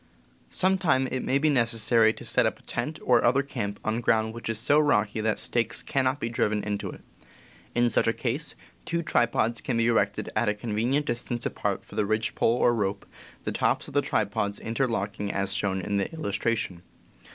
[0.49, 4.01] Some time it may be necessary to set up a tent or other camp on
[4.01, 7.01] ground which is so rocky that stakes cannot be driven into it.
[7.75, 10.79] In such case, ^R ^ k ^*^^ tripods can be erected at a con Ground
[10.91, 13.05] venient distance apart for the ridge pole or rope,
[13.43, 16.81] the tops of the tripods inter locking as shown in the illustration.